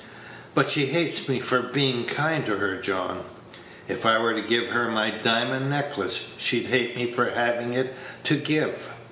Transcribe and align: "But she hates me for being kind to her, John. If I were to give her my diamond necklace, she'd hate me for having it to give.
"But 0.55 0.71
she 0.71 0.87
hates 0.87 1.29
me 1.29 1.39
for 1.39 1.59
being 1.61 2.05
kind 2.05 2.43
to 2.47 2.57
her, 2.57 2.75
John. 2.77 3.23
If 3.87 4.03
I 4.03 4.17
were 4.17 4.33
to 4.33 4.41
give 4.41 4.69
her 4.69 4.89
my 4.89 5.11
diamond 5.11 5.69
necklace, 5.69 6.29
she'd 6.39 6.65
hate 6.65 6.95
me 6.95 7.05
for 7.05 7.29
having 7.29 7.73
it 7.75 7.93
to 8.23 8.37
give. 8.37 8.89